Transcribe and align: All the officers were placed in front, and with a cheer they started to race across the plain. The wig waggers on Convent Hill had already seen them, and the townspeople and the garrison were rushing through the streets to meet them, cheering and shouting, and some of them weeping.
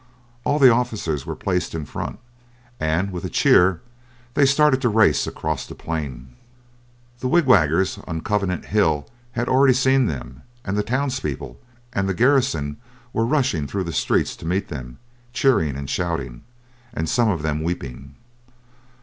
All 0.45 0.57
the 0.57 0.71
officers 0.71 1.27
were 1.27 1.35
placed 1.35 1.75
in 1.75 1.85
front, 1.85 2.17
and 2.79 3.11
with 3.11 3.23
a 3.23 3.29
cheer 3.29 3.81
they 4.33 4.47
started 4.47 4.81
to 4.81 4.89
race 4.89 5.27
across 5.27 5.67
the 5.67 5.75
plain. 5.75 6.29
The 7.19 7.27
wig 7.27 7.45
waggers 7.45 7.99
on 8.07 8.21
Convent 8.21 8.65
Hill 8.65 9.07
had 9.33 9.47
already 9.47 9.73
seen 9.75 10.07
them, 10.07 10.41
and 10.65 10.75
the 10.75 10.81
townspeople 10.81 11.59
and 11.93 12.09
the 12.09 12.15
garrison 12.15 12.77
were 13.13 13.27
rushing 13.27 13.67
through 13.67 13.83
the 13.83 13.93
streets 13.93 14.35
to 14.37 14.47
meet 14.47 14.69
them, 14.69 14.97
cheering 15.33 15.75
and 15.77 15.87
shouting, 15.87 16.45
and 16.95 17.07
some 17.07 17.29
of 17.29 17.43
them 17.43 17.61
weeping. 17.61 18.15